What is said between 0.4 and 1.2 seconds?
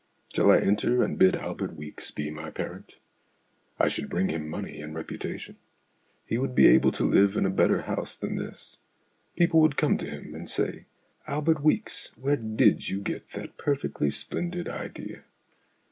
I enter, and